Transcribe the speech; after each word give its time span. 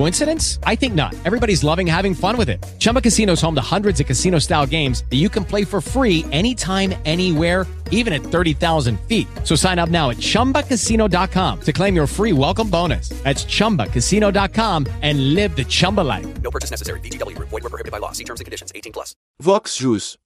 Coincidence? 0.00 0.58
I 0.64 0.76
think 0.76 0.94
not. 0.94 1.14
Everybody's 1.26 1.62
loving 1.62 1.86
having 1.86 2.14
fun 2.14 2.38
with 2.38 2.48
it. 2.48 2.64
Chumba 2.78 3.02
Casino 3.02 3.34
is 3.34 3.42
home 3.42 3.54
to 3.54 3.60
hundreds 3.60 4.00
of 4.00 4.06
casino 4.06 4.38
style 4.38 4.66
games 4.66 5.04
that 5.10 5.16
you 5.16 5.28
can 5.28 5.44
play 5.44 5.62
for 5.62 5.82
free 5.82 6.24
anytime, 6.32 6.94
anywhere, 7.04 7.66
even 7.90 8.14
at 8.14 8.22
30,000 8.22 8.98
feet. 9.06 9.28
So 9.44 9.54
sign 9.54 9.78
up 9.78 9.90
now 9.90 10.08
at 10.08 10.16
chumbacasino.com 10.16 11.60
to 11.60 11.72
claim 11.74 11.94
your 11.94 12.06
free 12.06 12.32
welcome 12.32 12.70
bonus. 12.70 13.10
That's 13.24 13.44
chumbacasino.com 13.44 14.86
and 15.02 15.34
live 15.34 15.54
the 15.54 15.64
Chumba 15.64 16.00
life. 16.00 16.26
No 16.40 16.50
purchase 16.50 16.70
necessary. 16.70 17.00
VGW 17.00 17.36
Group. 17.36 17.50
Void 17.50 17.62
were 17.62 17.68
prohibited 17.68 17.92
by 17.92 17.98
law. 17.98 18.12
See 18.12 18.24
terms 18.24 18.40
and 18.40 18.46
conditions. 18.46 18.72
18 18.74 18.94
plus. 18.94 19.14
Vox 19.38 19.76
Jus. 19.76 20.16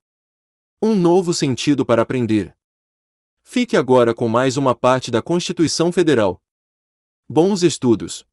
Um 0.81 0.95
novo 0.95 1.35
sentido 1.35 1.85
para 1.85 2.03
aprender. 2.03 2.55
Fique 3.43 3.77
agora 3.77 4.15
com 4.15 4.29
mais 4.29 4.57
uma 4.57 4.73
parte 4.73 5.11
da 5.11 5.21
Constituição 5.21 5.91
Federal. 5.91 6.41
Bons 7.29 7.65
estudos. 7.65 8.25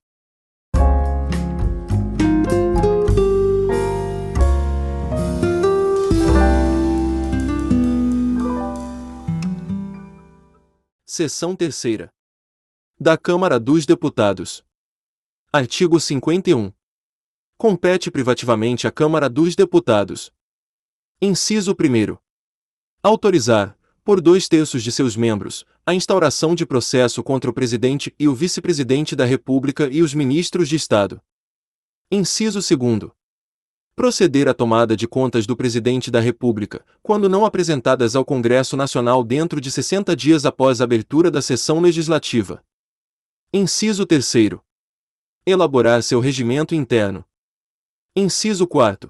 Seção 11.14 11.58
Terceira. 11.58 12.10
Da 12.98 13.18
Câmara 13.18 13.60
dos 13.60 13.86
Deputados. 13.86 14.64
Artigo 15.52 16.00
51. 16.00 16.72
Compete 17.58 18.10
privativamente 18.10 18.88
à 18.88 18.92
Câmara 18.94 19.30
dos 19.30 19.54
Deputados. 19.54 20.32
Inciso 21.22 21.74
1. 21.74 22.18
Autorizar, 23.04 23.78
por 24.06 24.22
dois 24.22 24.48
terços 24.48 24.82
de 24.82 24.90
seus 24.90 25.18
membros, 25.18 25.66
a 25.86 25.94
instauração 25.94 26.56
de 26.56 26.66
processo 26.66 27.22
contra 27.22 27.50
o 27.50 27.54
Presidente 27.54 28.16
e 28.18 28.30
o 28.30 28.34
Vice-Presidente 28.34 29.14
da 29.14 29.26
República 29.26 29.90
e 29.92 30.02
os 30.02 30.14
Ministros 30.14 30.70
de 30.70 30.78
Estado. 30.78 31.22
Inciso 32.10 32.62
2. 32.62 33.12
Proceder 33.96 34.48
à 34.48 34.54
tomada 34.54 34.96
de 34.96 35.08
contas 35.08 35.46
do 35.46 35.56
Presidente 35.56 36.10
da 36.10 36.20
República, 36.20 36.84
quando 37.04 37.28
não 37.28 37.46
apresentadas 37.46 38.16
ao 38.16 38.24
Congresso 38.24 38.78
Nacional 38.78 39.24
dentro 39.24 39.60
de 39.60 39.70
60 39.70 40.16
dias 40.16 40.46
após 40.46 40.80
a 40.80 40.86
abertura 40.86 41.30
da 41.30 41.42
sessão 41.42 41.82
legislativa. 41.82 42.64
Inciso 43.54 44.06
3. 44.06 44.34
Elaborar 45.46 46.02
seu 46.04 46.22
regimento 46.22 46.74
interno. 46.74 47.26
Inciso 48.16 48.66
4. 48.66 49.10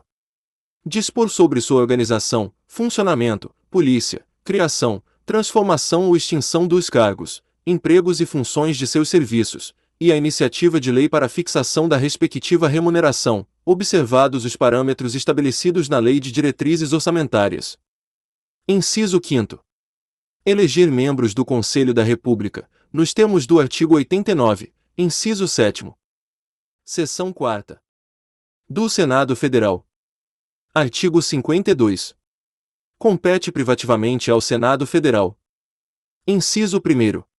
Dispor 0.83 1.29
sobre 1.29 1.61
sua 1.61 1.79
organização, 1.79 2.51
funcionamento, 2.65 3.53
polícia, 3.69 4.25
criação, 4.43 5.03
transformação 5.25 6.07
ou 6.07 6.15
extinção 6.15 6.67
dos 6.67 6.89
cargos, 6.89 7.43
empregos 7.67 8.19
e 8.19 8.25
funções 8.25 8.77
de 8.77 8.87
seus 8.87 9.09
serviços, 9.09 9.75
e 10.03 10.11
a 10.11 10.17
iniciativa 10.17 10.79
de 10.79 10.91
lei 10.91 11.07
para 11.07 11.29
fixação 11.29 11.87
da 11.87 11.95
respectiva 11.95 12.67
remuneração, 12.67 13.45
observados 13.63 14.45
os 14.45 14.55
parâmetros 14.55 15.13
estabelecidos 15.13 15.87
na 15.87 15.99
Lei 15.99 16.19
de 16.19 16.31
Diretrizes 16.31 16.91
Orçamentárias. 16.91 17.77
Inciso 18.67 19.21
5. 19.23 19.63
Eleger 20.43 20.91
membros 20.91 21.35
do 21.35 21.45
Conselho 21.45 21.93
da 21.93 22.01
República, 22.01 22.67
nos 22.91 23.13
termos 23.13 23.45
do 23.45 23.59
artigo 23.59 23.93
89, 23.93 24.73
inciso 24.97 25.47
7. 25.47 25.93
Seção 26.83 27.31
4. 27.31 27.79
Do 28.67 28.89
Senado 28.89 29.35
Federal. 29.35 29.87
Artigo 30.73 31.21
52. 31.21 32.15
Compete 32.97 33.51
privativamente 33.51 34.31
ao 34.31 34.41
Senado 34.41 34.87
Federal. 34.87 35.39
Inciso 36.25 36.77
1. 36.79 37.30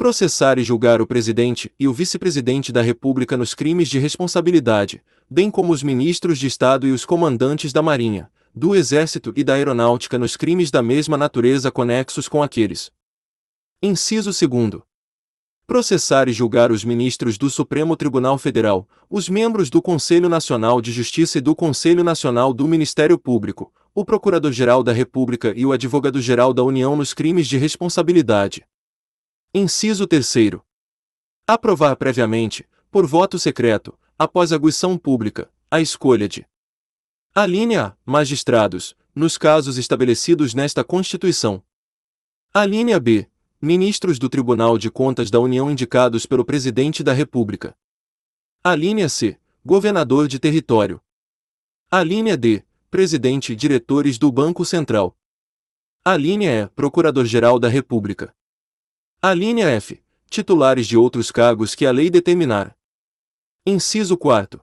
Processar 0.00 0.58
e 0.58 0.64
julgar 0.64 1.02
o 1.02 1.06
presidente 1.06 1.70
e 1.78 1.86
o 1.86 1.92
vice-presidente 1.92 2.72
da 2.72 2.80
República 2.80 3.36
nos 3.36 3.54
crimes 3.54 3.86
de 3.86 3.98
responsabilidade, 3.98 5.02
bem 5.28 5.50
como 5.50 5.74
os 5.74 5.82
ministros 5.82 6.38
de 6.38 6.46
Estado 6.46 6.86
e 6.86 6.90
os 6.90 7.04
comandantes 7.04 7.70
da 7.70 7.82
Marinha, 7.82 8.30
do 8.54 8.74
Exército 8.74 9.30
e 9.36 9.44
da 9.44 9.52
Aeronáutica 9.52 10.18
nos 10.18 10.38
crimes 10.38 10.70
da 10.70 10.82
mesma 10.82 11.18
natureza 11.18 11.70
conexos 11.70 12.28
com 12.28 12.42
aqueles. 12.42 12.90
Inciso 13.82 14.30
2. 14.30 14.80
Processar 15.66 16.30
e 16.30 16.32
julgar 16.32 16.72
os 16.72 16.82
ministros 16.82 17.36
do 17.36 17.50
Supremo 17.50 17.94
Tribunal 17.94 18.38
Federal, 18.38 18.88
os 19.10 19.28
membros 19.28 19.68
do 19.68 19.82
Conselho 19.82 20.30
Nacional 20.30 20.80
de 20.80 20.92
Justiça 20.92 21.36
e 21.36 21.42
do 21.42 21.54
Conselho 21.54 22.02
Nacional 22.02 22.54
do 22.54 22.66
Ministério 22.66 23.18
Público, 23.18 23.70
o 23.94 24.02
Procurador-Geral 24.02 24.82
da 24.82 24.94
República 24.94 25.52
e 25.54 25.66
o 25.66 25.72
Advogado-Geral 25.72 26.54
da 26.54 26.64
União 26.64 26.96
nos 26.96 27.12
crimes 27.12 27.46
de 27.46 27.58
responsabilidade. 27.58 28.64
Inciso 29.52 30.06
3. 30.06 30.62
Aprovar 31.44 31.96
previamente, 31.96 32.68
por 32.88 33.04
voto 33.04 33.36
secreto, 33.36 33.98
após 34.16 34.52
aguição 34.52 34.96
pública, 34.96 35.50
a 35.68 35.80
escolha 35.80 36.28
de 36.28 36.46
a 37.34 37.46
linha 37.46 37.86
A, 37.86 37.96
magistrados, 38.06 38.94
nos 39.12 39.36
casos 39.36 39.76
estabelecidos 39.76 40.54
nesta 40.54 40.84
Constituição. 40.84 41.64
A 42.54 42.64
linha 42.64 43.00
B, 43.00 43.28
ministros 43.60 44.20
do 44.20 44.28
Tribunal 44.28 44.78
de 44.78 44.88
Contas 44.88 45.32
da 45.32 45.40
União 45.40 45.68
indicados 45.68 46.26
pelo 46.26 46.44
Presidente 46.44 47.02
da 47.02 47.12
República. 47.12 47.76
A 48.62 48.76
linha 48.76 49.08
C, 49.08 49.36
governador 49.64 50.28
de 50.28 50.38
território. 50.38 51.02
A 51.90 52.04
linha 52.04 52.36
D, 52.36 52.64
presidente 52.88 53.52
e 53.52 53.56
diretores 53.56 54.16
do 54.16 54.30
Banco 54.30 54.64
Central. 54.64 55.18
A 56.04 56.16
linha 56.16 56.52
E, 56.52 56.68
procurador-geral 56.68 57.58
da 57.58 57.68
República. 57.68 58.32
A 59.22 59.34
linha 59.34 59.66
F. 59.66 60.02
Titulares 60.30 60.86
de 60.86 60.96
outros 60.96 61.30
cargos 61.30 61.74
que 61.74 61.84
a 61.84 61.90
lei 61.90 62.08
determinar. 62.08 62.74
Inciso 63.66 64.16
4. 64.16 64.58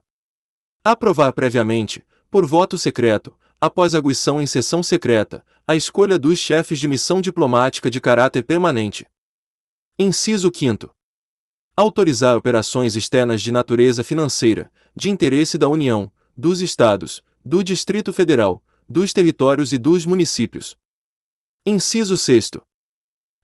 Aprovar 0.82 1.32
previamente, 1.32 2.04
por 2.28 2.44
voto 2.44 2.76
secreto, 2.76 3.38
após 3.60 3.94
aguição 3.94 4.42
em 4.42 4.48
sessão 4.48 4.82
secreta, 4.82 5.46
a 5.64 5.76
escolha 5.76 6.18
dos 6.18 6.40
chefes 6.40 6.80
de 6.80 6.88
missão 6.88 7.20
diplomática 7.20 7.88
de 7.88 8.00
caráter 8.00 8.42
permanente. 8.42 9.06
Inciso 9.96 10.50
5. 10.52 10.92
Autorizar 11.76 12.36
operações 12.36 12.96
externas 12.96 13.40
de 13.40 13.52
natureza 13.52 14.02
financeira, 14.02 14.72
de 14.92 15.08
interesse 15.08 15.56
da 15.56 15.68
União, 15.68 16.10
dos 16.36 16.60
Estados, 16.60 17.22
do 17.44 17.62
Distrito 17.62 18.12
Federal, 18.12 18.60
dos 18.88 19.12
territórios 19.12 19.72
e 19.72 19.78
dos 19.78 20.04
municípios. 20.04 20.76
Inciso 21.64 22.16
6. 22.16 22.50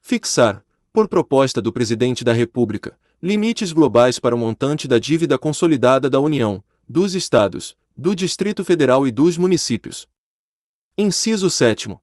Fixar, 0.01 0.65
por 0.95 1.09
proposta 1.09 1.61
do 1.61 1.73
Presidente 1.73 2.23
da 2.23 2.33
República, 2.33 2.97
limites 3.21 3.73
globais 3.73 4.21
para 4.21 4.33
o 4.33 4.39
montante 4.39 4.87
da 4.87 4.97
dívida 4.97 5.37
consolidada 5.37 6.09
da 6.09 6.21
União, 6.21 6.63
dos 6.89 7.17
Estados, 7.17 7.77
do 7.97 8.15
Distrito 8.15 8.65
Federal 8.65 9.05
e 9.05 9.11
dos 9.11 9.37
municípios. 9.37 10.07
Inciso 10.97 11.51
7. 11.51 11.97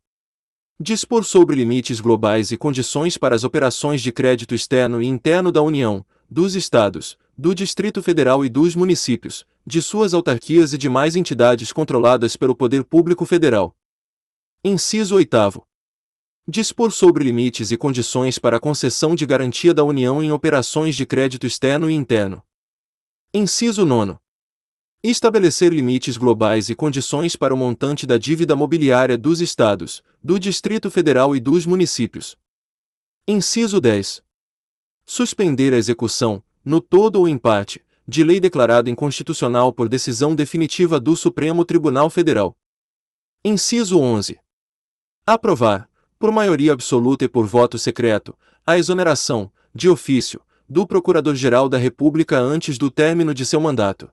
Dispor 0.78 1.24
sobre 1.24 1.56
limites 1.56 2.02
globais 2.02 2.52
e 2.52 2.58
condições 2.58 3.18
para 3.18 3.34
as 3.34 3.46
operações 3.46 4.02
de 4.02 4.12
crédito 4.12 4.54
externo 4.54 5.02
e 5.02 5.08
interno 5.08 5.54
da 5.54 5.62
União, 5.62 6.06
dos 6.30 6.54
Estados, 6.54 7.18
do 7.38 7.56
Distrito 7.56 8.04
Federal 8.04 8.44
e 8.44 8.50
dos 8.50 8.76
municípios, 8.76 9.46
de 9.66 9.82
suas 9.82 10.14
autarquias 10.14 10.74
e 10.74 10.78
demais 10.78 11.16
entidades 11.16 11.72
controladas 11.72 12.36
pelo 12.36 12.54
Poder 12.54 12.84
Público 12.84 13.26
Federal. 13.26 13.74
Inciso 14.66 15.16
8 15.16 15.64
dispor 16.48 16.92
sobre 16.92 17.24
limites 17.24 17.72
e 17.72 17.78
condições 17.78 18.40
para 18.40 18.58
a 18.58 18.60
concessão 18.60 19.16
de 19.16 19.26
garantia 19.26 19.74
da 19.74 19.84
União 19.84 20.24
em 20.24 20.32
operações 20.32 20.96
de 20.96 21.06
crédito 21.06 21.46
externo 21.46 21.90
e 21.90 21.94
interno. 21.94 22.44
Inciso 23.34 23.86
9. 23.86 24.18
Estabelecer 25.04 25.72
limites 25.74 26.18
globais 26.18 26.70
e 26.70 26.76
condições 26.76 27.36
para 27.36 27.54
o 27.54 27.58
montante 27.58 28.06
da 28.06 28.18
dívida 28.18 28.56
mobiliária 28.56 29.18
dos 29.18 29.42
Estados, 29.42 30.04
do 30.24 30.40
Distrito 30.40 30.92
Federal 30.92 31.36
e 31.36 31.40
dos 31.40 31.66
municípios. 31.66 32.38
Inciso 33.28 33.80
10. 33.80 34.24
Suspender 35.06 35.74
a 35.74 35.78
execução, 35.78 36.44
no 36.64 36.80
todo 36.80 37.18
ou 37.18 37.28
em 37.28 37.38
parte, 37.38 37.84
de 38.08 38.24
lei 38.24 38.40
declarada 38.40 38.90
inconstitucional 38.90 39.72
por 39.72 39.88
decisão 39.88 40.36
definitiva 40.36 41.00
do 41.00 41.16
Supremo 41.16 41.64
Tribunal 41.66 42.10
Federal. 42.10 42.56
Inciso 43.44 44.00
11. 44.00 44.40
Aprovar, 45.26 45.90
por 46.22 46.32
maioria 46.32 46.72
absoluta 46.72 47.26
e 47.26 47.28
por 47.28 47.48
voto 47.48 47.80
secreto, 47.80 48.38
a 48.64 48.78
exoneração, 48.78 49.52
de 49.74 49.90
ofício, 49.90 50.40
do 50.70 50.86
Procurador-Geral 50.86 51.68
da 51.68 51.80
República 51.80 52.38
antes 52.38 52.78
do 52.78 52.92
término 52.92 53.34
de 53.34 53.44
seu 53.44 53.60
mandato. 53.60 54.08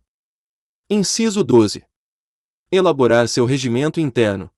Inciso 0.88 1.44
12. 1.44 1.84
Elaborar 2.72 3.28
seu 3.28 3.44
regimento 3.44 4.00
interno. 4.00 4.50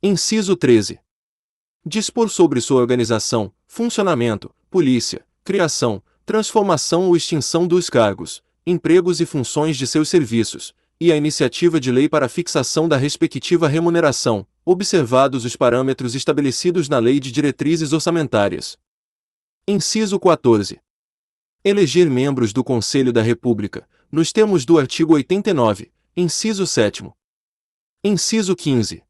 Inciso 0.00 0.54
13. 0.54 1.00
Dispor 1.84 2.28
sobre 2.28 2.60
sua 2.60 2.80
organização, 2.80 3.52
funcionamento, 3.66 4.54
polícia, 4.70 5.26
criação, 5.42 6.00
transformação 6.24 7.08
ou 7.08 7.16
extinção 7.16 7.66
dos 7.66 7.90
cargos, 7.90 8.44
empregos 8.64 9.20
e 9.20 9.26
funções 9.26 9.76
de 9.76 9.88
seus 9.88 10.08
serviços, 10.08 10.72
e 11.00 11.10
a 11.10 11.16
iniciativa 11.16 11.80
de 11.80 11.90
lei 11.90 12.10
para 12.10 12.28
fixação 12.28 12.86
da 12.86 12.98
respectiva 12.98 13.66
remuneração, 13.66 14.46
observados 14.62 15.46
os 15.46 15.56
parâmetros 15.56 16.14
estabelecidos 16.14 16.90
na 16.90 16.98
Lei 16.98 17.18
de 17.18 17.32
Diretrizes 17.32 17.94
Orçamentárias. 17.94 18.76
Inciso 19.66 20.20
14. 20.20 20.78
Eleger 21.64 22.10
membros 22.10 22.52
do 22.52 22.62
Conselho 22.62 23.14
da 23.14 23.22
República, 23.22 23.88
nos 24.12 24.30
termos 24.30 24.66
do 24.66 24.78
artigo 24.78 25.14
89, 25.14 25.90
inciso 26.14 26.66
7. 26.66 27.10
Inciso 28.04 28.54
15. 28.54 29.02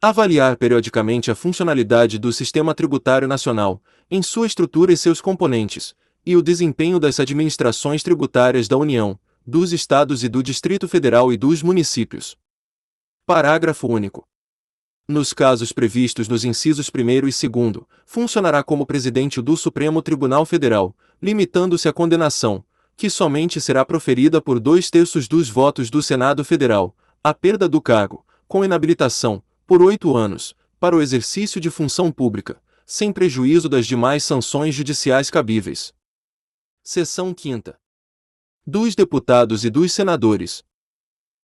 Avaliar 0.00 0.56
periodicamente 0.56 1.30
a 1.30 1.34
funcionalidade 1.34 2.18
do 2.18 2.32
Sistema 2.32 2.74
Tributário 2.74 3.28
Nacional, 3.28 3.82
em 4.10 4.22
sua 4.22 4.46
estrutura 4.46 4.92
e 4.92 4.96
seus 4.96 5.20
componentes, 5.20 5.94
e 6.24 6.36
o 6.36 6.42
desempenho 6.42 6.98
das 6.98 7.20
administrações 7.20 8.02
tributárias 8.02 8.66
da 8.66 8.78
União, 8.78 9.18
dos 9.46 9.72
Estados 9.72 10.22
e 10.22 10.28
do 10.28 10.42
Distrito 10.42 10.86
Federal 10.86 11.32
e 11.32 11.36
dos 11.36 11.62
municípios. 11.62 12.36
Parágrafo 13.26 13.88
único. 13.88 14.26
Nos 15.08 15.32
casos 15.32 15.72
previstos 15.72 16.28
nos 16.28 16.44
incisos 16.44 16.88
1 16.88 17.28
e 17.28 17.48
2, 17.48 17.76
funcionará 18.06 18.62
como 18.62 18.86
presidente 18.86 19.42
do 19.42 19.56
Supremo 19.56 20.00
Tribunal 20.00 20.46
Federal, 20.46 20.96
limitando-se 21.20 21.88
à 21.88 21.92
condenação, 21.92 22.64
que 22.96 23.10
somente 23.10 23.60
será 23.60 23.84
proferida 23.84 24.40
por 24.40 24.60
dois 24.60 24.90
terços 24.90 25.26
dos 25.26 25.48
votos 25.48 25.90
do 25.90 26.02
Senado 26.02 26.44
Federal, 26.44 26.96
a 27.22 27.34
perda 27.34 27.68
do 27.68 27.80
cargo, 27.80 28.24
com 28.46 28.64
inabilitação, 28.64 29.42
por 29.66 29.82
oito 29.82 30.16
anos, 30.16 30.54
para 30.78 30.96
o 30.96 31.02
exercício 31.02 31.60
de 31.60 31.70
função 31.70 32.12
pública, 32.12 32.60
sem 32.86 33.12
prejuízo 33.12 33.68
das 33.68 33.86
demais 33.86 34.22
sanções 34.22 34.74
judiciais 34.74 35.30
cabíveis. 35.30 35.92
Seção 36.82 37.34
5. 37.36 37.81
Dos 38.64 38.94
deputados 38.94 39.64
e 39.64 39.70
dos 39.70 39.92
senadores. 39.92 40.62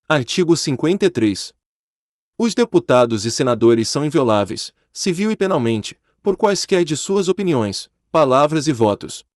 Artigo 0.08 0.56
53. 0.56 1.52
Os 2.38 2.54
deputados 2.54 3.24
e 3.24 3.30
senadores 3.30 3.88
são 3.88 4.04
invioláveis, 4.04 4.72
civil 4.92 5.32
e 5.32 5.36
penalmente, 5.36 5.98
por 6.22 6.36
quaisquer 6.36 6.84
de 6.84 6.96
suas 6.96 7.28
opiniões, 7.28 7.90
palavras 8.12 8.68
e 8.68 8.72
votos, 8.72 9.26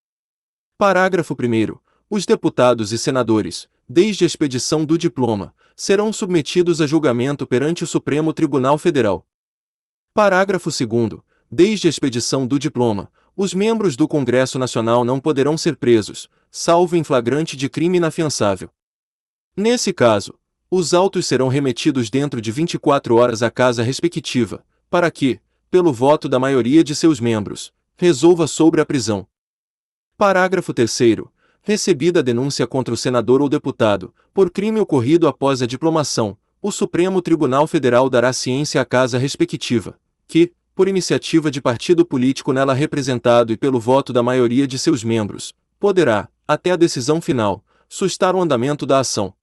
Parágrafo 0.79 1.35
1. 1.35 1.77
Os 2.11 2.27
deputados 2.27 2.93
e 2.93 2.99
senadores, 2.99 3.69
desde 3.89 4.25
a 4.25 4.27
expedição 4.27 4.85
do 4.85 4.99
diploma, 4.99 5.55
serão 5.77 6.13
submetidos 6.13 6.81
a 6.81 6.87
julgamento 6.87 7.47
perante 7.47 7.85
o 7.85 7.87
Supremo 7.87 8.33
Tribunal 8.33 8.79
Federal. 8.79 9.27
Parágrafo 10.15 10.71
2. 10.71 11.21
Desde 11.51 11.87
a 11.87 11.91
expedição 11.91 12.47
do 12.47 12.59
diploma, 12.59 13.11
os 13.37 13.55
membros 13.55 13.97
do 13.97 14.09
Congresso 14.09 14.59
Nacional 14.59 15.05
não 15.05 15.21
poderão 15.21 15.57
ser 15.57 15.77
presos, 15.77 16.29
salvo 16.55 16.97
em 16.97 17.03
flagrante 17.03 17.57
de 17.57 17.67
crime 17.67 17.97
inafiançável. 17.97 18.69
Nesse 19.57 19.91
caso, 19.91 20.35
os 20.71 20.93
autos 20.93 21.27
serão 21.27 21.49
remetidos 21.49 22.11
dentro 22.11 22.43
de 22.43 22.53
24 22.53 23.17
horas 23.17 23.43
à 23.43 23.51
casa 23.51 23.83
respectiva, 23.83 24.63
para 24.91 25.11
que, 25.11 25.41
pelo 25.71 25.95
voto 25.95 26.29
da 26.29 26.39
maioria 26.39 26.85
de 26.85 26.95
seus 26.95 27.19
membros, 27.21 27.73
resolva 27.97 28.47
sobre 28.47 28.83
a 28.83 28.87
prisão. 28.87 29.27
Parágrafo 30.19 30.75
3 30.75 30.99
Recebida 31.63 32.21
a 32.21 32.23
denúncia 32.23 32.67
contra 32.67 32.93
o 32.93 32.99
senador 32.99 33.41
ou 33.41 33.49
deputado, 33.49 34.15
por 34.35 34.51
crime 34.51 34.79
ocorrido 34.79 35.27
após 35.27 35.63
a 35.63 35.67
diplomação, 35.67 36.37
o 36.61 36.71
Supremo 36.71 37.23
Tribunal 37.23 37.67
Federal 37.67 38.11
dará 38.11 38.31
ciência 38.33 38.81
à 38.81 38.85
casa 38.85 39.17
respectiva, 39.17 39.99
que, 40.29 40.53
por 40.75 40.87
iniciativa 40.87 41.51
de 41.51 41.63
partido 41.63 42.05
político 42.05 42.53
nela 42.53 42.75
representado 42.75 43.53
e 43.53 43.57
pelo 43.57 43.81
voto 43.81 44.13
da 44.13 44.23
maioria 44.23 44.67
de 44.67 44.79
seus 44.79 45.03
membros, 45.03 45.55
poderá, 45.79 46.29
até 46.47 46.71
a 46.71 46.77
decisão 46.77 47.21
final, 47.21 47.65
sustar 47.89 48.35
o 48.35 48.41
andamento 48.41 48.85
da 48.87 49.01
ação. 49.01 49.35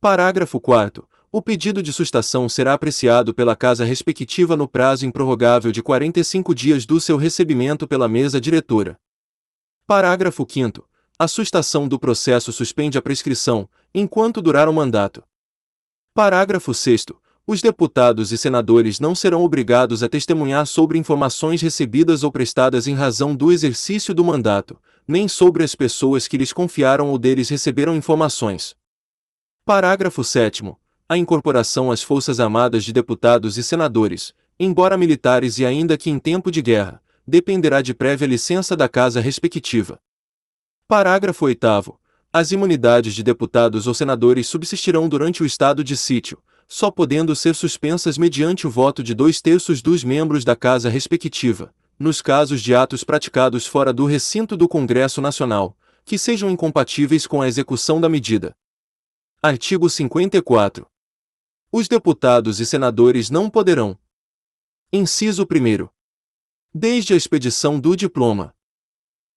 Parágrafo 0.00 0.60
4 0.60 1.08
o 1.30 1.42
pedido 1.42 1.82
de 1.82 1.92
sustação 1.92 2.48
será 2.48 2.72
apreciado 2.72 3.34
pela 3.34 3.54
casa 3.54 3.84
respectiva 3.84 4.56
no 4.56 4.66
prazo 4.66 5.04
improrrogável 5.04 5.70
de 5.70 5.82
45 5.82 6.54
dias 6.54 6.86
do 6.86 6.98
seu 6.98 7.18
recebimento 7.18 7.86
pela 7.86 8.08
mesa 8.08 8.40
diretora. 8.40 8.98
Parágrafo 9.86 10.46
5 10.48 10.88
A 11.18 11.28
sustação 11.28 11.86
do 11.86 11.98
processo 11.98 12.50
suspende 12.50 12.96
a 12.96 13.02
prescrição, 13.02 13.68
enquanto 13.94 14.40
durar 14.40 14.70
o 14.70 14.72
mandato. 14.72 15.22
Parágrafo 16.14 16.72
6 16.72 17.04
Os 17.46 17.60
deputados 17.60 18.32
e 18.32 18.38
senadores 18.38 18.98
não 18.98 19.14
serão 19.14 19.44
obrigados 19.44 20.02
a 20.02 20.08
testemunhar 20.08 20.66
sobre 20.66 20.96
informações 20.96 21.60
recebidas 21.60 22.24
ou 22.24 22.32
prestadas 22.32 22.86
em 22.86 22.94
razão 22.94 23.36
do 23.36 23.52
exercício 23.52 24.14
do 24.14 24.24
mandato, 24.24 24.80
nem 25.08 25.26
sobre 25.26 25.64
as 25.64 25.74
pessoas 25.74 26.28
que 26.28 26.36
lhes 26.36 26.52
confiaram 26.52 27.08
ou 27.08 27.18
deles 27.18 27.48
receberam 27.48 27.96
informações. 27.96 28.76
Parágrafo 29.64 30.22
7 30.22 30.62
A 31.08 31.16
incorporação 31.16 31.90
às 31.90 32.02
Forças 32.02 32.38
Armadas 32.38 32.84
de 32.84 32.92
deputados 32.92 33.56
e 33.56 33.62
senadores, 33.62 34.34
embora 34.60 34.98
militares 34.98 35.58
e 35.58 35.64
ainda 35.64 35.96
que 35.96 36.10
em 36.10 36.18
tempo 36.18 36.50
de 36.50 36.60
guerra, 36.60 37.02
dependerá 37.26 37.80
de 37.80 37.94
prévia 37.94 38.26
licença 38.26 38.76
da 38.76 38.86
casa 38.86 39.18
respectiva. 39.18 39.98
Parágrafo 40.86 41.46
8. 41.46 41.66
As 42.30 42.52
imunidades 42.52 43.14
de 43.14 43.22
deputados 43.22 43.86
ou 43.86 43.94
senadores 43.94 44.46
subsistirão 44.46 45.08
durante 45.08 45.42
o 45.42 45.46
estado 45.46 45.82
de 45.82 45.96
sítio, 45.96 46.42
só 46.68 46.90
podendo 46.90 47.34
ser 47.34 47.54
suspensas 47.54 48.18
mediante 48.18 48.66
o 48.66 48.70
voto 48.70 49.02
de 49.02 49.14
dois 49.14 49.40
terços 49.40 49.80
dos 49.80 50.04
membros 50.04 50.44
da 50.44 50.54
casa 50.54 50.90
respectiva, 50.90 51.72
nos 51.98 52.22
casos 52.22 52.62
de 52.62 52.74
atos 52.74 53.02
praticados 53.02 53.66
fora 53.66 53.92
do 53.92 54.06
recinto 54.06 54.56
do 54.56 54.68
Congresso 54.68 55.20
Nacional, 55.20 55.76
que 56.04 56.16
sejam 56.16 56.48
incompatíveis 56.48 57.26
com 57.26 57.42
a 57.42 57.48
execução 57.48 58.00
da 58.00 58.08
medida. 58.08 58.56
Artigo 59.42 59.90
54. 59.90 60.86
Os 61.72 61.88
deputados 61.88 62.60
e 62.60 62.66
senadores 62.66 63.30
não 63.30 63.50
poderão. 63.50 63.98
Inciso 64.92 65.42
1 65.42 65.88
desde 66.72 67.14
a 67.14 67.16
expedição 67.16 67.80
do 67.80 67.96
diploma. 67.96 68.54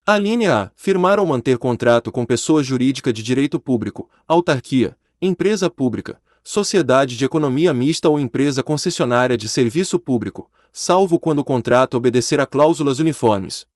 A 0.05 0.17
linha 0.17 0.63
A. 0.63 0.71
Firmar 0.75 1.19
ou 1.19 1.25
manter 1.25 1.57
contrato 1.57 2.11
com 2.11 2.25
pessoa 2.25 2.61
jurídica 2.61 3.13
de 3.13 3.23
direito 3.23 3.59
público, 3.59 4.09
autarquia, 4.27 4.97
empresa 5.21 5.69
pública, 5.69 6.21
sociedade 6.43 7.15
de 7.17 7.25
economia 7.25 7.73
mista 7.73 8.09
ou 8.09 8.19
empresa 8.19 8.63
concessionária 8.63 9.37
de 9.37 9.47
serviço 9.47 9.99
público, 9.99 10.51
salvo 10.71 11.19
quando 11.19 11.39
o 11.39 11.43
contrato 11.43 11.97
obedecer 11.97 12.39
a 12.39 12.45
cláusulas 12.45 12.99
uniformes. 12.99 13.67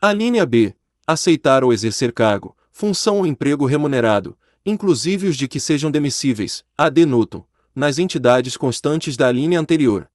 A 0.00 0.12
linha 0.12 0.46
B. 0.46 0.74
Aceitar 1.06 1.62
ou 1.62 1.72
exercer 1.72 2.12
cargo, 2.12 2.56
função 2.72 3.18
ou 3.18 3.26
emprego 3.26 3.64
remunerado, 3.64 4.36
inclusive 4.64 5.28
os 5.28 5.36
de 5.36 5.46
que 5.46 5.60
sejam 5.60 5.90
demissíveis, 5.90 6.64
ad 6.76 7.06
nutum, 7.06 7.44
nas 7.74 7.98
entidades 7.98 8.56
constantes 8.56 9.16
da 9.16 9.30
linha 9.30 9.60
anterior. 9.60 10.10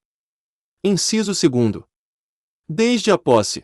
Inciso 0.84 1.32
2 1.32 1.84
desde 2.68 3.12
a 3.12 3.18
posse. 3.18 3.64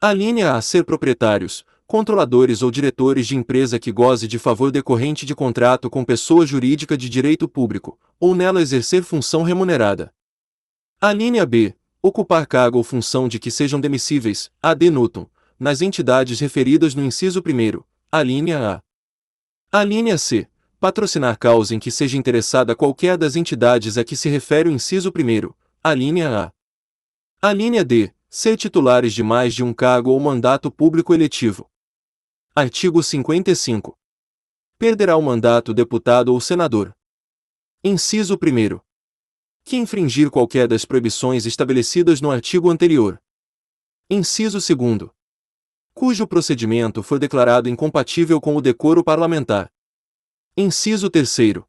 A 0.00 0.12
linha 0.12 0.54
a 0.54 0.60
ser 0.60 0.84
proprietários, 0.84 1.64
controladores 1.86 2.62
ou 2.62 2.70
diretores 2.70 3.26
de 3.26 3.36
empresa 3.36 3.78
que 3.78 3.92
goze 3.92 4.26
de 4.28 4.38
favor 4.38 4.70
decorrente 4.70 5.26
de 5.26 5.34
contrato 5.34 5.90
com 5.90 6.04
pessoa 6.04 6.46
jurídica 6.46 6.96
de 6.96 7.08
direito 7.08 7.48
público, 7.48 7.98
ou 8.18 8.34
nela 8.34 8.62
exercer 8.62 9.02
função 9.02 9.42
remunerada. 9.42 10.12
A 11.06 11.12
linha 11.12 11.44
B. 11.44 11.76
Ocupar 12.00 12.46
cargo 12.46 12.78
ou 12.78 12.82
função 12.82 13.28
de 13.28 13.38
que 13.38 13.50
sejam 13.50 13.78
demissíveis, 13.78 14.50
ad 14.62 14.88
nutum, 14.88 15.26
nas 15.60 15.82
entidades 15.82 16.40
referidas 16.40 16.94
no 16.94 17.04
inciso 17.04 17.40
1, 17.40 17.84
a 18.10 18.22
linha 18.22 18.76
A. 18.76 18.82
A 19.70 19.84
linha 19.84 20.16
C. 20.16 20.48
Patrocinar 20.80 21.38
causa 21.38 21.74
em 21.74 21.78
que 21.78 21.90
seja 21.90 22.16
interessada 22.16 22.74
qualquer 22.74 23.18
das 23.18 23.36
entidades 23.36 23.98
a 23.98 24.02
que 24.02 24.16
se 24.16 24.30
refere 24.30 24.70
o 24.70 24.72
inciso 24.72 25.10
1, 25.10 25.52
a 25.82 25.92
linha 25.92 26.44
A. 26.46 26.52
A 27.42 27.52
linha 27.52 27.84
D. 27.84 28.10
Ser 28.30 28.56
titulares 28.56 29.12
de 29.12 29.22
mais 29.22 29.52
de 29.54 29.62
um 29.62 29.74
cargo 29.74 30.10
ou 30.10 30.18
mandato 30.18 30.70
público 30.70 31.12
eletivo. 31.12 31.70
Artigo 32.56 33.02
55. 33.02 33.94
Perderá 34.78 35.18
o 35.18 35.22
mandato 35.22 35.74
deputado 35.74 36.32
ou 36.32 36.40
senador. 36.40 36.96
Inciso 37.84 38.38
1. 38.42 38.80
Que 39.66 39.76
infringir 39.76 40.30
qualquer 40.30 40.68
das 40.68 40.84
proibições 40.84 41.46
estabelecidas 41.46 42.20
no 42.20 42.30
artigo 42.30 42.68
anterior. 42.68 43.18
Inciso 44.10 44.58
2. 44.58 45.10
Cujo 45.94 46.26
procedimento 46.26 47.02
for 47.02 47.18
declarado 47.18 47.66
incompatível 47.66 48.42
com 48.42 48.54
o 48.56 48.60
decoro 48.60 49.02
parlamentar. 49.02 49.72
Inciso 50.54 51.08
3. 51.08 51.64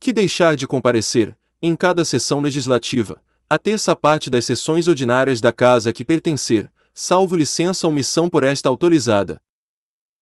Que 0.00 0.12
deixar 0.12 0.56
de 0.56 0.66
comparecer, 0.66 1.38
em 1.62 1.76
cada 1.76 2.04
sessão 2.04 2.40
legislativa, 2.40 3.22
a 3.48 3.60
terça 3.60 3.94
parte 3.94 4.28
das 4.28 4.44
sessões 4.44 4.88
ordinárias 4.88 5.40
da 5.40 5.52
Casa 5.52 5.92
que 5.92 6.04
pertencer, 6.04 6.68
salvo 6.92 7.36
licença 7.36 7.86
ou 7.86 7.92
missão 7.92 8.28
por 8.28 8.42
esta 8.42 8.68
autorizada. 8.68 9.40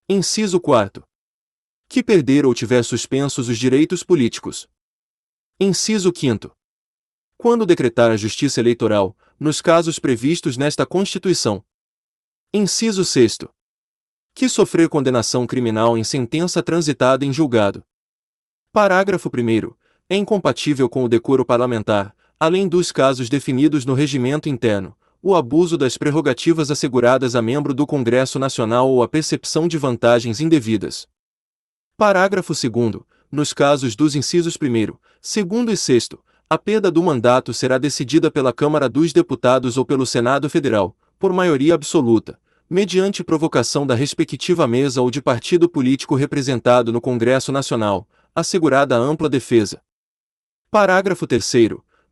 Inciso 0.07 0.61
4. 0.61 1.03
Que 1.89 2.03
perder 2.03 2.45
ou 2.45 2.53
tiver 2.53 2.83
suspensos 2.83 3.49
os 3.49 3.57
direitos 3.57 4.03
políticos. 4.03 4.69
Inciso 5.59 6.13
5. 6.15 6.55
Quando 7.43 7.67
decretar 7.67 8.09
a 8.13 8.17
Justiça 8.17 8.61
Eleitoral, 8.61 9.17
nos 9.41 9.61
casos 9.61 9.99
previstos 9.99 10.57
nesta 10.57 10.87
Constituição. 10.87 11.65
Inciso 12.55 13.05
6. 13.05 13.39
Que 14.33 14.49
sofrer 14.49 14.89
condenação 14.89 15.45
criminal 15.45 15.99
em 15.99 16.05
sentença 16.05 16.63
transitada 16.63 17.25
em 17.25 17.33
julgado. 17.33 17.83
Parágrafo 18.71 19.29
1. 19.29 19.75
É 20.09 20.15
incompatível 20.15 20.89
com 20.89 21.03
o 21.03 21.09
decoro 21.09 21.45
parlamentar, 21.45 22.15
além 22.39 22.69
dos 22.69 22.93
casos 22.93 23.29
definidos 23.29 23.85
no 23.85 23.95
regimento 23.95 24.49
interno, 24.49 24.97
o 25.21 25.35
abuso 25.35 25.77
das 25.77 25.99
prerrogativas 25.99 26.71
asseguradas 26.71 27.35
a 27.35 27.43
membro 27.43 27.75
do 27.75 27.89
Congresso 27.89 28.39
Nacional 28.39 28.89
ou 28.89 29.03
a 29.03 29.09
percepção 29.09 29.67
de 29.67 29.77
vantagens 29.77 30.41
indevidas. 30.41 31.09
Parágrafo 31.97 32.53
2. 32.53 33.03
Nos 33.33 33.53
casos 33.53 33.97
dos 33.97 34.15
incisos 34.15 34.57
1, 34.57 34.65
2 35.43 35.73
e 35.73 35.77
6, 35.77 36.09
a 36.53 36.59
perda 36.59 36.91
do 36.91 37.03
mandato 37.03 37.55
será 37.55 37.79
decidida 37.79 38.31
pela 38.31 38.53
Câmara 38.53 38.87
dos 38.87 39.11
Deputados 39.11 39.79
ou 39.79 39.87
pelo 39.87 40.05
Senado 40.05 40.51
Federal, 40.51 40.95
por 41.19 41.33
maioria 41.33 41.73
absoluta, 41.73 42.39
mediante 42.69 43.25
provocação 43.25 43.87
da 43.87 43.95
respectiva 43.95 44.67
mesa 44.67 45.01
ou 45.01 45.11
de 45.11 45.23
partido 45.23 45.67
político 45.67 46.15
representado 46.15 46.93
no 46.93 47.01
Congresso 47.01 47.51
Nacional, 47.53 48.07
assegurada 48.35 48.95
a 48.95 48.99
ampla 48.99 49.31
defesa. 49.31 49.81
Parágrafo 50.71 51.27
3. 51.27 51.55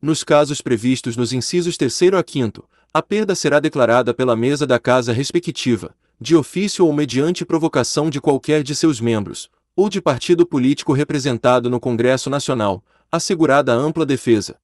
Nos 0.00 0.24
casos 0.24 0.62
previstos 0.62 1.18
nos 1.18 1.34
incisos 1.34 1.76
3 1.76 2.14
a 2.14 2.24
5, 2.26 2.66
a 2.94 3.02
perda 3.02 3.34
será 3.34 3.60
declarada 3.60 4.14
pela 4.14 4.34
mesa 4.34 4.66
da 4.66 4.78
casa 4.78 5.12
respectiva, 5.12 5.94
de 6.18 6.34
ofício 6.34 6.86
ou 6.86 6.94
mediante 6.94 7.44
provocação 7.44 8.08
de 8.08 8.22
qualquer 8.22 8.62
de 8.62 8.74
seus 8.74 9.02
membros, 9.02 9.50
ou 9.76 9.90
de 9.90 10.00
partido 10.00 10.46
político 10.46 10.94
representado 10.94 11.68
no 11.68 11.78
Congresso 11.78 12.30
Nacional, 12.30 12.82
assegurada 13.10 13.72
ampla 13.72 14.06
defesa. 14.06 14.60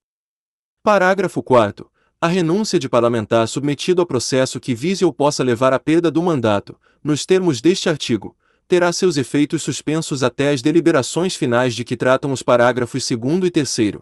Parágrafo 0.83 1.43
4. 1.43 1.91
A 2.21 2.29
renúncia 2.29 2.79
de 2.79 2.88
parlamentar 2.88 3.47
submetido 3.49 4.00
a 4.00 4.07
processo 4.07 4.61
que 4.61 4.75
vise 4.75 5.05
ou 5.05 5.12
possa 5.12 5.43
levar 5.43 5.73
à 5.73 5.79
perda 5.79 6.11
do 6.11 6.23
mandato, 6.23 6.79
nos 7.03 7.26
termos 7.26 7.61
deste 7.61 7.88
artigo, 7.88 8.37
terá 8.69 8.93
seus 8.93 9.17
efeitos 9.17 9.62
suspensos 9.62 10.23
até 10.23 10.50
as 10.50 10.62
deliberações 10.62 11.35
finais 11.35 11.75
de 11.75 11.85
que 11.85 11.97
tratam 11.97 12.33
os 12.33 12.43
parágrafos 12.43 13.07
2 13.09 13.45
e 13.45 13.50
3. 13.50 13.99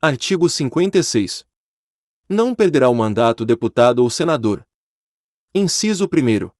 Artigo 0.00 0.48
56. 0.48 1.44
Não 2.28 2.54
perderá 2.54 2.88
o 2.88 2.94
mandato 2.94 3.44
deputado 3.44 4.00
ou 4.00 4.10
senador. 4.10 4.66
Inciso 5.54 6.04
1. 6.04 6.50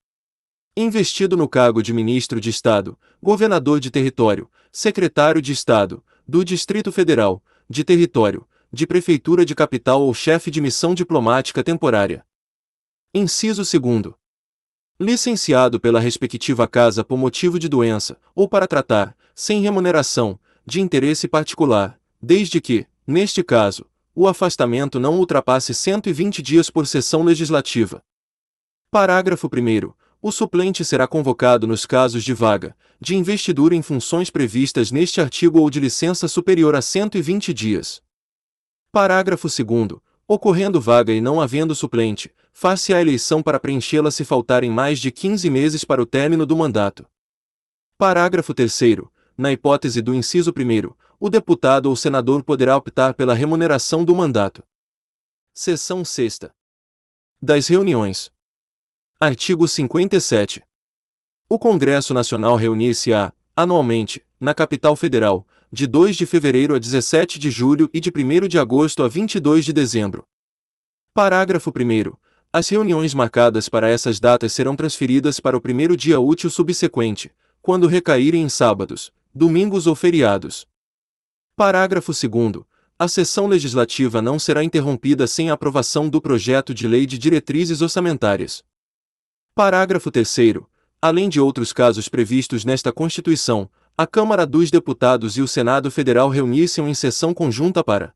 Investido 0.76 1.36
no 1.36 1.48
cargo 1.48 1.82
de 1.82 1.92
ministro 1.92 2.40
de 2.40 2.50
Estado, 2.50 2.98
governador 3.22 3.80
de 3.80 3.90
território, 3.90 4.50
secretário 4.70 5.40
de 5.40 5.52
Estado, 5.52 6.04
do 6.26 6.44
Distrito 6.44 6.90
Federal, 6.90 7.42
de 7.68 7.84
território, 7.84 8.46
de 8.72 8.86
prefeitura 8.86 9.44
de 9.44 9.54
capital 9.54 10.02
ou 10.02 10.12
chefe 10.12 10.50
de 10.50 10.60
missão 10.60 10.94
diplomática 10.94 11.62
temporária. 11.62 12.26
Inciso 13.14 13.62
2. 13.62 14.14
Licenciado 14.98 15.78
pela 15.78 16.00
respectiva 16.00 16.66
casa 16.66 17.04
por 17.04 17.16
motivo 17.16 17.58
de 17.58 17.68
doença, 17.68 18.18
ou 18.34 18.48
para 18.48 18.66
tratar, 18.66 19.16
sem 19.34 19.60
remuneração, 19.60 20.38
de 20.64 20.80
interesse 20.80 21.28
particular, 21.28 22.00
desde 22.20 22.60
que, 22.60 22.86
neste 23.06 23.42
caso, 23.42 23.86
o 24.14 24.26
afastamento 24.26 24.98
não 24.98 25.18
ultrapasse 25.18 25.72
120 25.72 26.42
dias 26.42 26.70
por 26.70 26.86
sessão 26.86 27.22
legislativa. 27.22 28.02
Parágrafo 28.90 29.46
1. 29.46 29.92
O 30.26 30.32
suplente 30.32 30.84
será 30.84 31.06
convocado 31.06 31.68
nos 31.68 31.86
casos 31.86 32.24
de 32.24 32.34
vaga, 32.34 32.76
de 33.00 33.14
investidura 33.14 33.76
em 33.76 33.80
funções 33.80 34.28
previstas 34.28 34.90
neste 34.90 35.20
artigo 35.20 35.60
ou 35.60 35.70
de 35.70 35.78
licença 35.78 36.26
superior 36.26 36.74
a 36.74 36.82
120 36.82 37.54
dias. 37.54 38.02
Parágrafo 38.90 39.46
2. 39.46 40.00
Ocorrendo 40.26 40.80
vaga 40.80 41.12
e 41.12 41.20
não 41.20 41.40
havendo 41.40 41.76
suplente, 41.76 42.34
faz-se 42.52 42.92
a 42.92 43.00
eleição 43.00 43.40
para 43.40 43.60
preenchê-la 43.60 44.10
se 44.10 44.24
faltarem 44.24 44.68
mais 44.68 44.98
de 44.98 45.12
15 45.12 45.48
meses 45.48 45.84
para 45.84 46.02
o 46.02 46.06
término 46.06 46.44
do 46.44 46.56
mandato. 46.56 47.06
Parágrafo 47.96 48.52
3. 48.52 48.80
Na 49.38 49.52
hipótese 49.52 50.02
do 50.02 50.12
inciso 50.12 50.50
1, 50.50 50.92
o 51.20 51.30
deputado 51.30 51.86
ou 51.86 51.94
senador 51.94 52.42
poderá 52.42 52.76
optar 52.76 53.14
pela 53.14 53.32
remuneração 53.32 54.04
do 54.04 54.12
mandato. 54.12 54.64
Seção 55.54 56.04
6. 56.04 56.50
Das 57.40 57.68
reuniões. 57.68 58.34
Artigo 59.18 59.66
57. 59.66 60.62
O 61.48 61.58
Congresso 61.58 62.12
Nacional 62.12 62.54
reunir-se-á, 62.54 63.32
anualmente, 63.56 64.22
na 64.38 64.52
capital 64.52 64.94
federal, 64.94 65.46
de 65.72 65.86
2 65.86 66.16
de 66.16 66.26
fevereiro 66.26 66.74
a 66.74 66.78
17 66.78 67.38
de 67.38 67.50
julho 67.50 67.88
e 67.94 67.98
de 67.98 68.12
1 68.14 68.46
de 68.46 68.58
agosto 68.58 69.02
a 69.02 69.08
22 69.08 69.64
de 69.64 69.72
dezembro. 69.72 70.26
Parágrafo 71.14 71.70
1. 71.70 72.12
As 72.52 72.68
reuniões 72.68 73.14
marcadas 73.14 73.70
para 73.70 73.88
essas 73.88 74.20
datas 74.20 74.52
serão 74.52 74.76
transferidas 74.76 75.40
para 75.40 75.56
o 75.56 75.62
primeiro 75.62 75.96
dia 75.96 76.20
útil 76.20 76.50
subsequente, 76.50 77.32
quando 77.62 77.86
recaírem 77.86 78.42
em 78.42 78.50
sábados, 78.50 79.10
domingos 79.34 79.86
ou 79.86 79.94
feriados. 79.94 80.66
Parágrafo 81.56 82.12
2. 82.12 82.66
A 82.98 83.08
sessão 83.08 83.46
legislativa 83.46 84.20
não 84.20 84.38
será 84.38 84.62
interrompida 84.62 85.26
sem 85.26 85.48
a 85.48 85.54
aprovação 85.54 86.06
do 86.06 86.20
projeto 86.20 86.74
de 86.74 86.86
lei 86.86 87.06
de 87.06 87.16
diretrizes 87.16 87.80
orçamentárias. 87.80 88.62
Parágrafo 89.56 90.10
3. 90.10 90.36
Além 91.00 91.30
de 91.30 91.40
outros 91.40 91.72
casos 91.72 92.10
previstos 92.10 92.62
nesta 92.62 92.92
Constituição, 92.92 93.70
a 93.96 94.06
Câmara 94.06 94.46
dos 94.46 94.70
Deputados 94.70 95.38
e 95.38 95.40
o 95.40 95.48
Senado 95.48 95.90
Federal 95.90 96.28
reunir-se 96.28 96.82
em 96.82 96.92
sessão 96.92 97.32
conjunta 97.32 97.82
para: 97.82 98.14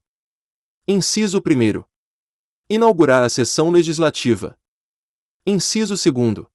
Inciso 0.87 1.39
1. 1.39 1.83
Inaugurar 2.69 3.25
a 3.25 3.31
sessão 3.31 3.71
legislativa. 3.71 4.55
Inciso 5.47 5.95
2. 6.13 6.47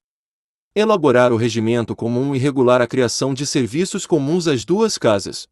Elaborar 0.76 1.34
o 1.34 1.36
regimento 1.36 1.96
comum 1.96 2.36
e 2.36 2.38
regular 2.38 2.80
a 2.80 2.86
criação 2.86 3.34
de 3.34 3.48
serviços 3.48 4.06
comuns 4.06 4.48
às 4.48 4.64
duas 4.64 5.00
casas. 5.00 5.50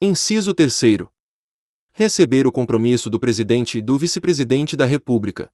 Inciso 0.00 0.54
3. 0.54 1.04
Receber 1.92 2.46
o 2.46 2.52
compromisso 2.52 3.10
do 3.10 3.20
Presidente 3.20 3.76
e 3.76 3.82
do 3.82 3.98
Vice-Presidente 3.98 4.74
da 4.74 4.86
República. 4.86 5.52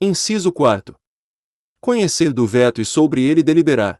Inciso 0.00 0.50
4. 0.50 0.99
Conhecer 1.82 2.30
do 2.30 2.46
veto 2.46 2.82
e 2.82 2.84
sobre 2.84 3.22
ele 3.22 3.42
deliberar. 3.42 3.98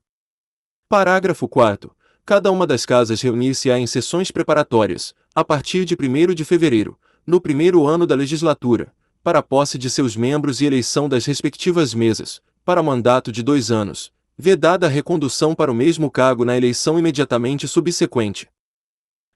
Parágrafo 0.87 1.49
4. 1.49 1.90
Cada 2.26 2.52
uma 2.52 2.66
das 2.66 2.84
casas 2.84 3.22
reunir-se-á 3.22 3.78
em 3.78 3.87
sessões 3.87 4.30
preparatórias, 4.30 5.14
a 5.34 5.42
partir 5.42 5.87
de 5.87 5.96
1 5.99 6.34
de 6.34 6.44
fevereiro, 6.44 6.99
no 7.26 7.40
primeiro 7.40 7.87
ano 7.87 8.06
da 8.06 8.14
legislatura, 8.14 8.92
para 9.22 9.42
posse 9.42 9.78
de 9.78 9.88
seus 9.88 10.14
membros 10.14 10.60
e 10.60 10.66
eleição 10.66 11.08
das 11.08 11.25
respectivas 11.25 11.94
mesas, 11.94 12.42
para 12.66 12.82
mandato 12.82 13.32
de 13.32 13.42
dois 13.42 13.70
anos, 13.70 14.12
vedada 14.37 14.84
a 14.84 14.90
recondução 14.90 15.54
para 15.54 15.72
o 15.72 15.75
mesmo 15.75 16.10
cargo 16.10 16.44
na 16.44 16.54
eleição 16.58 16.99
imediatamente 16.99 17.66
subsequente. 17.66 18.46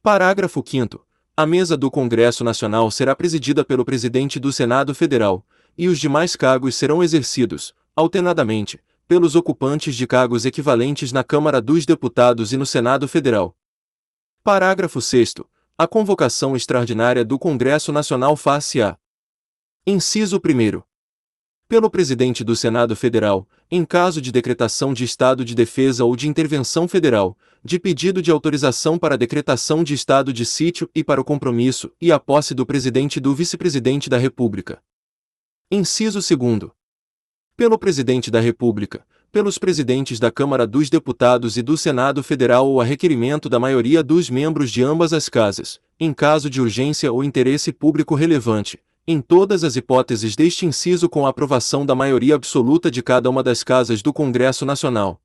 Parágrafo 0.03 0.63
5. 0.63 1.03
A 1.35 1.47
mesa 1.47 1.79
do 1.79 1.91
Congresso 1.91 2.45
Nacional 2.45 2.91
será 2.91 3.17
presidida 3.17 3.65
pelo 3.65 3.87
presidente 3.87 4.39
do 4.39 4.53
Senado 4.53 4.95
Federal, 4.95 5.47
e 5.79 5.89
os 5.89 5.99
demais 5.99 6.37
cargos 6.37 6.75
serão 6.75 7.03
exercidos, 7.03 7.75
alternadamente, 7.95 8.81
pelos 9.07 9.37
ocupantes 9.37 9.95
de 9.95 10.07
cargos 10.07 10.45
equivalentes 10.45 11.13
na 11.13 11.23
Câmara 11.23 11.61
dos 11.61 11.85
Deputados 11.85 12.53
e 12.53 12.57
no 12.57 12.67
Senado 12.67 13.07
Federal. 13.07 13.57
Parágrafo 14.43 15.01
6. 15.01 15.35
A 15.77 15.87
convocação 15.87 16.57
extraordinária 16.57 17.25
do 17.25 17.39
Congresso 17.39 17.93
Nacional 17.93 18.37
far-se-á. 18.37 18.97
Inciso 19.87 20.37
1 20.37 20.83
pelo 21.67 21.91
presidente 21.91 22.45
do 22.45 22.55
Senado 22.55 22.95
Federal, 22.95 23.49
em 23.71 23.85
caso 23.85 24.21
de 24.21 24.31
decretação 24.31 24.93
de 24.93 25.03
estado 25.03 25.45
de 25.45 25.55
defesa 25.55 26.05
ou 26.05 26.15
de 26.15 26.29
intervenção 26.29 26.87
federal, 26.87 27.37
de 27.65 27.79
pedido 27.79 28.21
de 28.21 28.31
autorização 28.31 28.99
para 28.99 29.17
decretação 29.17 29.83
de 29.83 29.95
estado 29.95 30.33
de 30.33 30.45
sítio 30.45 30.89
e 30.95 31.03
para 31.03 31.21
o 31.21 31.25
compromisso 31.25 31.91
e 32.01 32.13
a 32.13 32.21
posse 32.21 32.55
do 32.55 32.67
presidente 32.67 33.17
e 33.17 33.21
do 33.21 33.35
vice-presidente 33.35 34.11
da 34.11 34.19
República. 34.19 34.83
Inciso 35.71 36.21
2. 36.21 36.71
Pelo 37.57 37.79
presidente 37.79 38.33
da 38.33 38.41
República, 38.41 39.07
pelos 39.31 39.59
presidentes 39.59 40.19
da 40.19 40.29
Câmara 40.29 40.67
dos 40.67 40.91
Deputados 40.91 41.57
e 41.57 41.63
do 41.63 41.77
Senado 41.77 42.21
Federal 42.21 42.67
ou 42.67 42.81
a 42.81 42.85
requerimento 42.85 43.49
da 43.49 43.61
maioria 43.61 44.03
dos 44.03 44.29
membros 44.29 44.73
de 44.73 44.83
ambas 44.83 45.13
as 45.13 45.29
casas, 45.29 45.81
em 46.01 46.13
caso 46.13 46.51
de 46.51 46.61
urgência 46.61 47.13
ou 47.13 47.23
interesse 47.23 47.73
público 47.73 48.17
relevante, 48.17 48.81
em 49.07 49.21
todas 49.21 49.63
as 49.63 49.77
hipóteses 49.77 50.35
deste 50.35 50.67
inciso 50.67 51.09
com 51.09 51.27
a 51.27 51.29
aprovação 51.29 51.87
da 51.87 51.95
maioria 51.95 52.35
absoluta 52.35 52.91
de 52.91 53.05
cada 53.05 53.31
uma 53.31 53.41
das 53.41 53.63
casas 53.63 54.03
do 54.03 54.13
Congresso 54.13 54.67
Nacional. 54.67 55.21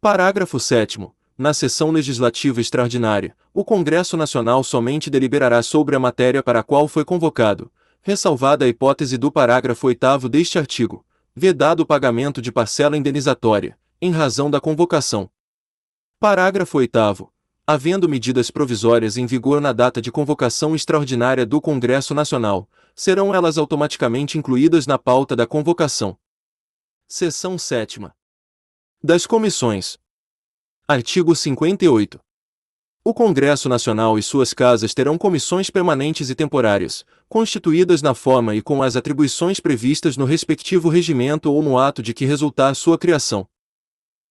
Parágrafo 0.00 0.58
7 0.58 0.98
na 1.38 1.54
sessão 1.54 1.92
legislativa 1.92 2.60
extraordinária, 2.60 3.36
o 3.54 3.64
Congresso 3.64 4.16
Nacional 4.16 4.64
somente 4.64 5.08
deliberará 5.08 5.62
sobre 5.62 5.94
a 5.94 6.00
matéria 6.00 6.42
para 6.42 6.58
a 6.58 6.62
qual 6.64 6.88
foi 6.88 7.04
convocado, 7.04 7.70
ressalvada 8.02 8.64
a 8.64 8.68
hipótese 8.68 9.16
do 9.16 9.30
parágrafo 9.30 9.86
8 9.86 10.28
deste 10.28 10.58
artigo, 10.58 11.05
vedado 11.38 11.80
o 11.80 11.86
pagamento 11.86 12.40
de 12.40 12.50
parcela 12.50 12.96
indenizatória, 12.96 13.78
em 14.00 14.10
razão 14.10 14.50
da 14.50 14.58
convocação. 14.58 15.30
Parágrafo 16.18 16.78
8 16.78 17.30
havendo 17.66 18.08
medidas 18.08 18.50
provisórias 18.50 19.18
em 19.18 19.26
vigor 19.26 19.60
na 19.60 19.74
data 19.74 20.00
de 20.00 20.10
convocação 20.10 20.74
extraordinária 20.74 21.44
do 21.44 21.60
Congresso 21.60 22.14
Nacional, 22.14 22.66
serão 22.94 23.34
elas 23.34 23.58
automaticamente 23.58 24.38
incluídas 24.38 24.86
na 24.86 24.96
pauta 24.96 25.36
da 25.36 25.46
convocação. 25.46 26.16
Seção 27.06 27.58
7. 27.58 28.00
Das 29.02 29.26
comissões. 29.26 29.98
Artigo 30.88 31.36
58. 31.36 32.18
O 33.08 33.14
Congresso 33.14 33.68
Nacional 33.68 34.18
e 34.18 34.22
suas 34.22 34.52
casas 34.52 34.92
terão 34.92 35.16
comissões 35.16 35.70
permanentes 35.70 36.28
e 36.28 36.34
temporárias, 36.34 37.04
constituídas 37.28 38.02
na 38.02 38.14
forma 38.14 38.56
e 38.56 38.60
com 38.60 38.82
as 38.82 38.96
atribuições 38.96 39.60
previstas 39.60 40.16
no 40.16 40.24
respectivo 40.24 40.88
regimento 40.88 41.52
ou 41.52 41.62
no 41.62 41.78
ato 41.78 42.02
de 42.02 42.12
que 42.12 42.24
resultar 42.24 42.74
sua 42.74 42.98
criação. 42.98 43.46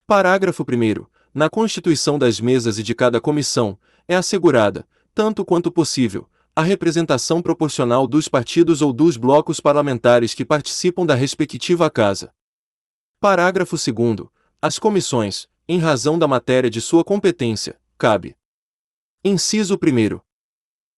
Parágrafo 0.05 0.63
1 0.63 1.05
na 1.34 1.50
constituição 1.50 2.20
das 2.20 2.41
mesas 2.41 2.77
e 2.77 2.84
de 2.84 2.94
cada 2.94 3.22
comissão, 3.22 3.79
é 4.10 4.15
assegurada, 4.17 4.86
tanto 5.13 5.46
quanto 5.46 5.72
possível, 5.72 6.27
a 6.53 6.62
representação 6.62 7.41
proporcional 7.41 8.05
dos 8.05 8.27
partidos 8.27 8.82
ou 8.82 8.91
dos 8.91 9.15
blocos 9.15 9.62
parlamentares 9.62 10.34
que 10.34 10.44
participam 10.44 11.05
da 11.05 11.15
respectiva 11.15 11.89
casa. 11.89 12.29
Parágrafo 13.22 13.77
2. 13.77 14.27
As 14.62 14.77
comissões, 14.77 15.48
em 15.65 15.79
razão 15.79 16.20
da 16.20 16.27
matéria 16.27 16.70
de 16.70 16.82
sua 16.82 17.05
competência, 17.05 17.79
cabe. 17.98 18.36
Inciso 19.27 19.74
1. 19.74 20.20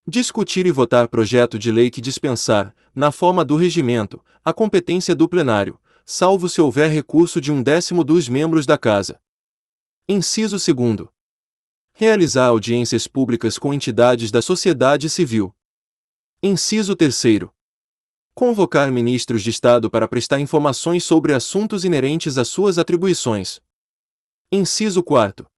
Discutir 0.06 0.66
e 0.66 0.72
votar 0.72 1.08
projeto 1.08 1.58
de 1.58 1.72
lei 1.72 1.90
que 1.90 2.02
dispensar, 2.02 2.76
na 2.94 3.10
forma 3.10 3.46
do 3.46 3.56
regimento, 3.56 4.22
a 4.44 4.52
competência 4.52 5.16
do 5.16 5.30
plenário, 5.30 5.80
salvo 6.04 6.50
se 6.50 6.60
houver 6.60 6.92
recurso 6.92 7.40
de 7.40 7.54
um 7.54 7.64
décimo 7.64 8.04
dos 8.04 8.28
membros 8.28 8.66
da 8.66 8.78
Casa. 8.78 9.18
Inciso 10.10 10.58
2. 10.58 11.08
Realizar 11.94 12.48
audiências 12.48 13.08
públicas 13.08 13.58
com 13.58 13.74
entidades 13.74 14.30
da 14.30 14.42
sociedade 14.42 15.10
civil. 15.10 15.56
Inciso 16.44 16.98
3. 16.98 17.48
Convocar 18.36 18.92
ministros 18.92 19.42
de 19.42 19.52
Estado 19.52 19.90
para 19.90 20.06
prestar 20.06 20.42
informações 20.42 21.06
sobre 21.06 21.34
assuntos 21.34 21.86
inerentes 21.86 22.38
às 22.38 22.50
suas 22.50 22.78
atribuições. 22.78 23.62
Inciso 24.52 25.02
4. 25.02 25.50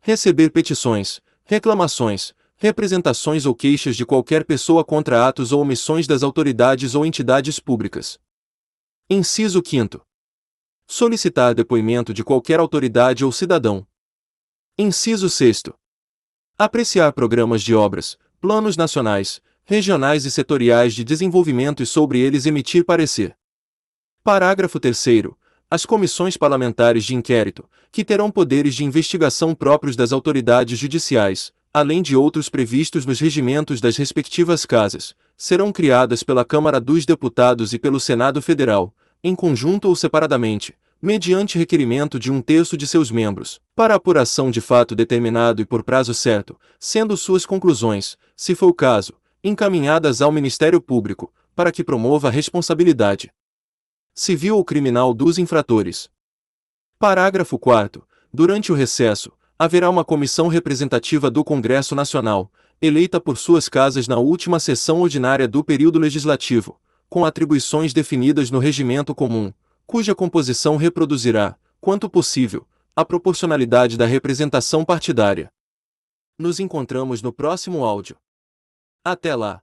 Receber 0.00 0.50
petições, 0.50 1.20
reclamações, 1.48 2.34
representações 2.58 3.46
ou 3.46 3.54
queixas 3.54 3.96
de 3.96 4.04
qualquer 4.04 4.44
pessoa 4.44 4.84
contra 4.84 5.26
atos 5.26 5.50
ou 5.50 5.62
omissões 5.62 6.06
das 6.06 6.22
autoridades 6.22 6.94
ou 6.94 7.06
entidades 7.06 7.58
públicas. 7.58 8.20
Inciso 9.08 9.62
5 9.64 10.06
solicitar 10.86 11.54
depoimento 11.54 12.12
de 12.12 12.22
qualquer 12.22 12.60
autoridade 12.60 13.24
ou 13.24 13.32
cidadão. 13.32 13.86
Inciso 14.76 15.30
6. 15.30 15.64
Apreciar 16.58 17.12
programas 17.12 17.62
de 17.62 17.74
obras, 17.74 18.18
planos 18.40 18.76
nacionais, 18.76 19.40
regionais 19.64 20.26
e 20.26 20.30
setoriais 20.30 20.94
de 20.94 21.02
desenvolvimento 21.02 21.82
e 21.82 21.86
sobre 21.86 22.20
eles 22.20 22.44
emitir 22.44 22.84
parecer. 22.84 23.34
Parágrafo 24.22 24.78
3 24.78 24.98
as 25.70 25.84
comissões 25.84 26.34
parlamentares 26.34 27.04
de 27.04 27.14
inquérito, 27.14 27.68
que 27.92 28.02
terão 28.02 28.30
poderes 28.30 28.74
de 28.74 28.84
investigação 28.84 29.54
próprios 29.54 29.94
das 29.96 30.12
autoridades 30.12 30.78
judiciais, 30.78 31.52
além 31.74 32.00
de 32.00 32.16
outros 32.16 32.48
previstos 32.48 33.04
nos 33.04 33.20
regimentos 33.20 33.78
das 33.78 33.96
respectivas 33.98 34.64
casas, 34.64 35.14
serão 35.36 35.70
criadas 35.70 36.22
pela 36.22 36.44
Câmara 36.44 36.80
dos 36.80 37.04
Deputados 37.04 37.74
e 37.74 37.78
pelo 37.78 38.00
Senado 38.00 38.40
Federal, 38.40 38.94
em 39.22 39.34
conjunto 39.34 39.88
ou 39.88 39.94
separadamente, 39.94 40.74
mediante 41.02 41.58
requerimento 41.58 42.18
de 42.18 42.32
um 42.32 42.40
terço 42.40 42.74
de 42.74 42.86
seus 42.86 43.10
membros, 43.10 43.60
para 43.76 43.94
apuração 43.94 44.50
de 44.50 44.62
fato 44.62 44.94
determinado 44.94 45.60
e 45.60 45.66
por 45.66 45.82
prazo 45.84 46.14
certo, 46.14 46.58
sendo 46.80 47.14
suas 47.14 47.44
conclusões, 47.44 48.16
se 48.34 48.54
for 48.54 48.68
o 48.68 48.74
caso, 48.74 49.12
encaminhadas 49.44 50.22
ao 50.22 50.32
Ministério 50.32 50.80
Público, 50.80 51.30
para 51.54 51.70
que 51.70 51.84
promova 51.84 52.28
a 52.28 52.30
responsabilidade 52.30 53.30
civil 54.18 54.56
ou 54.56 54.64
criminal 54.64 55.14
dos 55.14 55.38
infratores. 55.38 56.10
Parágrafo 56.98 57.56
4. 57.56 58.04
Durante 58.34 58.72
o 58.72 58.74
recesso, 58.74 59.30
haverá 59.56 59.88
uma 59.88 60.04
comissão 60.04 60.48
representativa 60.48 61.30
do 61.30 61.44
Congresso 61.44 61.94
Nacional, 61.94 62.50
eleita 62.82 63.20
por 63.20 63.38
suas 63.38 63.68
casas 63.68 64.08
na 64.08 64.18
última 64.18 64.58
sessão 64.58 65.02
ordinária 65.02 65.46
do 65.46 65.62
período 65.62 66.00
legislativo, 66.00 66.80
com 67.08 67.24
atribuições 67.24 67.92
definidas 67.92 68.50
no 68.50 68.58
regimento 68.58 69.14
comum, 69.14 69.52
cuja 69.86 70.16
composição 70.16 70.76
reproduzirá, 70.76 71.54
quanto 71.80 72.10
possível, 72.10 72.66
a 72.96 73.04
proporcionalidade 73.04 73.96
da 73.96 74.04
representação 74.04 74.84
partidária. 74.84 75.48
Nos 76.36 76.58
encontramos 76.58 77.22
no 77.22 77.32
próximo 77.32 77.84
áudio. 77.84 78.16
Até 79.04 79.36
lá! 79.36 79.62